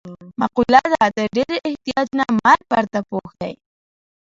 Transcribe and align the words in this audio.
مقوله 0.41 0.81
ده: 0.93 1.03
تر 1.15 1.25
ډېر 1.35 1.51
احتیاج 1.69 2.07
نه 2.19 2.25
مرګ 2.43 2.61
پرده 2.69 3.01
پوښ 3.09 3.29
دی. 3.41 3.53